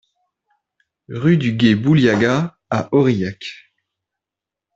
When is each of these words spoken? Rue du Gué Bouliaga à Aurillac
Rue 1.09 1.37
du 1.37 1.53
Gué 1.53 1.75
Bouliaga 1.75 2.57
à 2.71 2.89
Aurillac 2.91 3.71